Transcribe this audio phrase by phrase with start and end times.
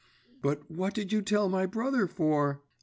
[0.41, 2.63] 'But what did you tell my brother for?